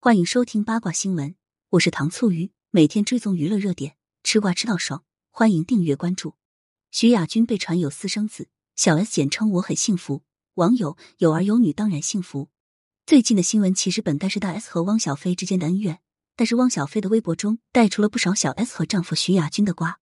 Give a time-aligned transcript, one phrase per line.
[0.00, 1.34] 欢迎收听八卦新闻，
[1.70, 6.36] 我是糖醋鱼，每天追踪娱乐热点，吃瓜吃到爽，欢迎订阅关注。
[6.92, 10.22] 徐亚军被传有私生子，小 S 简称我很幸福。
[10.54, 12.48] 网友有儿有女当然幸福。
[13.06, 15.98] 最近的新闻其实本该是大 S 和汪小菲之间的恩怨，
[16.36, 19.98] 但是汪小菲的微博中带出了不少小 S 和丈夫徐亚军的瓜。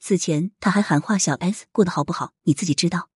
[0.00, 3.10] 此前他还喊话小 S 过得好不好，你自己知道。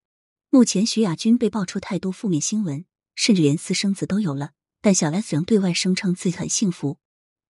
[0.50, 2.84] 目前徐亚军被爆出太多负面新闻，
[3.14, 4.50] 甚至连私生子都有了。
[4.80, 6.98] 但小 S 仍对外声称自己很幸福。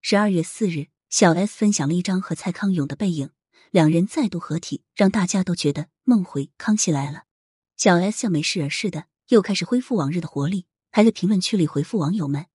[0.01, 3.29] 十二月四日，小 S 分享了一张和蔡康永的背影，
[3.71, 7.23] 两人再度合体，让大家都觉得梦回康熙来了。
[7.77, 12.47] 小 S 像没事儿似的，又开始恢复往日的活力，还在评论区里回复网友们。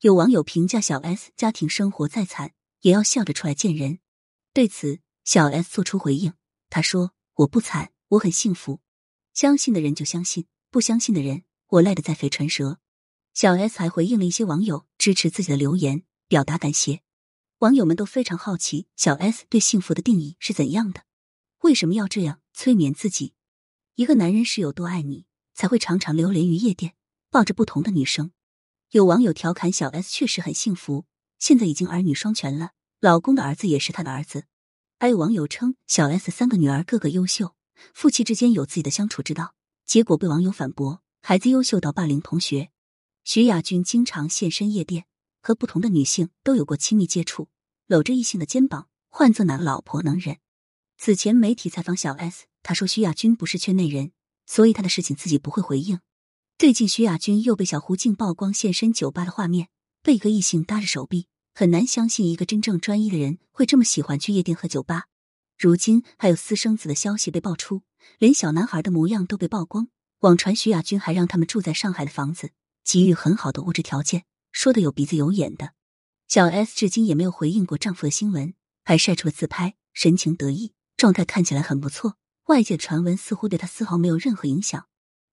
[0.00, 4.00] 有网友评价小 S 家庭生活再惨，也要笑着出来见人。
[4.52, 6.34] 对此，小 S 做出回应，
[6.68, 8.80] 他说：“我不惨，我很幸福。
[9.32, 12.78] 相信的人就相信，不相信的人，我赖得在肥唇舌。”
[13.36, 17.02] 小 S 还回应了一些网友支持自己的留言，表达感谢。
[17.58, 21.02] 网友们都非常好奇小 S 对幸福的定义是怎样的？
[21.60, 23.34] 为什么要这样催眠自己？
[23.96, 26.94] 一个男人是有多爱你，才会常常流连于夜店，
[27.30, 28.32] 抱着不同的女生？
[28.92, 31.04] 有网友调侃小 S 确实很幸福，
[31.38, 34.44] 现在已经儿女双全了，老公的儿子也是他的儿子。
[34.98, 37.54] 还有网友称小 S 三个女儿个个优秀，
[37.92, 39.52] 夫妻之间有自己的相处之道，
[39.84, 42.70] 结果被网友反驳，孩子优秀到霸凌同学。
[43.28, 45.04] 徐亚军经常现身夜店，
[45.42, 47.48] 和不同的女性都有过亲密接触，
[47.88, 50.36] 搂着异性的肩膀，换做哪个老婆能忍？
[50.96, 54.12] 此前媒体采访小 S，他说徐亚军不是圈内人，
[54.46, 55.98] 所以他的事情自己不会回应。
[56.56, 59.70] 最近徐亚军又被小胡静曝光现身酒吧的画面，
[60.04, 65.06] 被一个异性搭着手臂，很难相信一个真正专一的人会这么喜欢去夜店和酒吧。
[65.58, 67.82] 如今还有私生子的消息被爆出，
[68.20, 69.88] 连小男孩的模样都被曝光，
[70.20, 72.52] 网传徐亚军还让他们住在上海的房子。
[72.86, 75.72] 给予很好的物质条件，说的有鼻子有眼的。
[76.28, 82.16] 小 S 至今也没有回应过丈夫的新闻，还晒出了自拍，神情得意，状态看起来很不错。
[82.44, 84.86] 外界传闻似乎对她丝毫没有任何影响，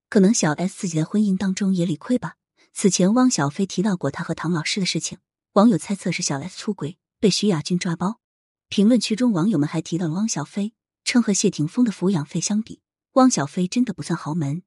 [0.10, 2.38] 可能小 S 自己在婚姻当中也理亏吧。
[2.74, 5.20] 此前汪小菲提到过他和唐老师的事情，
[5.54, 8.20] 网友猜测是小 S 出轨被徐亚军抓包。
[8.68, 10.74] 评论区中网友们还提到了汪小菲，
[11.04, 14.64] 称和谢霆锋的抚养费相比，汪小菲真的不算豪门。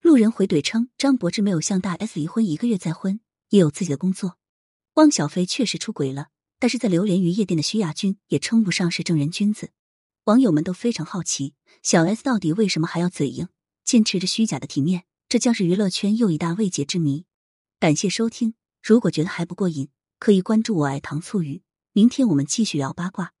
[0.00, 3.20] 路人回怼称，张柏芝没有向大 S 离婚，一个月再婚，
[3.50, 4.38] 也有自己的工作。
[4.94, 6.28] 汪小菲确实出轨了，
[6.58, 9.70] 但是在流连于夜店的徐亚军也称不上是正人君子。
[10.24, 13.48] 网友们都非常好奇，小 S 到底为什么还要嘴硬，
[13.84, 15.04] 坚持着虚假的体面？
[15.28, 17.26] 这将是娱乐圈又一大未解之谜。
[17.80, 19.88] 感谢收听，如果觉得还不过瘾，
[20.18, 21.62] 可以关注我爱糖醋鱼。
[21.92, 23.32] 明天我们继续聊八卦。